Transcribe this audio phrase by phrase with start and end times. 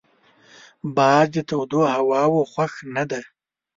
[0.95, 3.23] باز د تودو هواوو خوښ نه دی